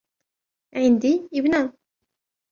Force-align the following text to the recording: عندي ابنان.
عندي 0.75 1.29
ابنان. 1.33 1.73